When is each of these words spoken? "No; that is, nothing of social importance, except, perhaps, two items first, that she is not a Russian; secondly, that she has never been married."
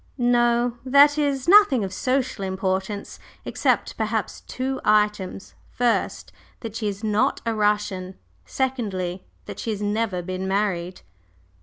"No; 0.17 0.79
that 0.83 1.19
is, 1.19 1.47
nothing 1.47 1.83
of 1.83 1.93
social 1.93 2.43
importance, 2.43 3.19
except, 3.45 3.97
perhaps, 3.97 4.41
two 4.47 4.81
items 4.83 5.53
first, 5.69 6.31
that 6.61 6.75
she 6.75 6.87
is 6.87 7.03
not 7.03 7.39
a 7.45 7.53
Russian; 7.53 8.15
secondly, 8.43 9.23
that 9.45 9.59
she 9.59 9.69
has 9.69 9.81
never 9.83 10.23
been 10.23 10.47
married." 10.47 11.01